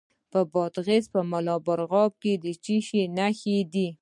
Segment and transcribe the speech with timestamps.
[0.33, 3.87] د بادغیس په بالامرغاب کې د څه شي نښې دي؟